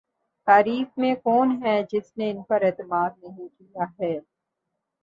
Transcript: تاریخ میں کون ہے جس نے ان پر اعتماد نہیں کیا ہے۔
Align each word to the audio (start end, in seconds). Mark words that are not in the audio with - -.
تاریخ 0.47 0.97
میں 0.97 1.13
کون 1.23 1.61
ہے 1.63 1.81
جس 1.89 2.17
نے 2.17 2.29
ان 2.31 2.41
پر 2.43 2.61
اعتماد 2.61 3.09
نہیں 3.23 3.47
کیا 3.49 3.85
ہے۔ 3.99 4.17